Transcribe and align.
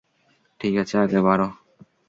ঠিক 0.61 0.73
আছে, 0.77 0.95
আগে 0.97 1.19
বাড়ো। 1.21 1.47